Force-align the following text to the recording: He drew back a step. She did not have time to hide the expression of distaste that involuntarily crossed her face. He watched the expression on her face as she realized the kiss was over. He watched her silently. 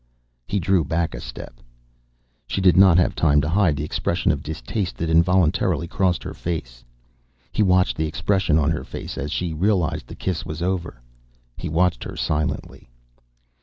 He 0.47 0.59
drew 0.59 0.83
back 0.83 1.13
a 1.13 1.21
step. 1.21 1.59
She 2.47 2.59
did 2.59 2.75
not 2.75 2.97
have 2.97 3.13
time 3.13 3.39
to 3.41 3.49
hide 3.49 3.75
the 3.75 3.83
expression 3.83 4.31
of 4.31 4.41
distaste 4.41 4.97
that 4.97 5.11
involuntarily 5.11 5.87
crossed 5.87 6.23
her 6.23 6.33
face. 6.33 6.83
He 7.51 7.61
watched 7.61 7.97
the 7.97 8.07
expression 8.07 8.57
on 8.57 8.71
her 8.71 8.83
face 8.83 9.15
as 9.15 9.31
she 9.31 9.53
realized 9.53 10.07
the 10.07 10.15
kiss 10.15 10.43
was 10.43 10.63
over. 10.63 11.03
He 11.55 11.69
watched 11.69 12.03
her 12.03 12.15
silently. 12.17 12.89